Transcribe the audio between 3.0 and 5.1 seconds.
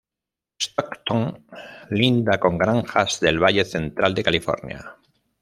del Valle Central de California.